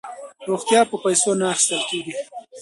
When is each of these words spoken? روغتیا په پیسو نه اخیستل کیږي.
روغتیا 0.47 0.81
په 0.89 0.95
پیسو 1.03 1.31
نه 1.39 1.45
اخیستل 1.53 1.81
کیږي. 1.89 2.15